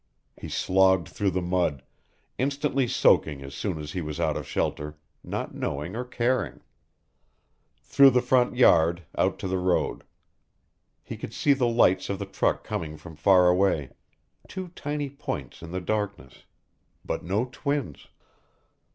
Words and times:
He 0.35 0.49
slogged 0.49 1.07
through 1.09 1.29
the 1.29 1.43
mud, 1.43 1.83
instantly 2.39 2.87
soaking 2.87 3.43
as 3.43 3.53
soon 3.53 3.77
as 3.77 3.91
he 3.91 4.01
was 4.01 4.19
out 4.19 4.35
of 4.35 4.47
shelter, 4.47 4.97
not 5.23 5.53
knowing 5.53 5.95
or 5.95 6.03
caring. 6.05 6.61
Through 7.83 8.09
the 8.09 8.21
front 8.23 8.55
yard, 8.55 9.03
out 9.15 9.37
to 9.37 9.47
the 9.47 9.59
road. 9.59 10.03
He 11.03 11.15
could 11.17 11.35
see 11.35 11.53
the 11.53 11.67
lights 11.67 12.09
of 12.09 12.17
the 12.17 12.25
truck 12.25 12.63
coming 12.63 12.97
from 12.97 13.15
far 13.15 13.47
away, 13.47 13.91
two 14.47 14.69
tiny 14.69 15.07
points 15.11 15.61
in 15.61 15.69
the 15.69 15.79
darkness. 15.79 16.45
But 17.05 17.23
no 17.23 17.47
twins. 17.51 18.07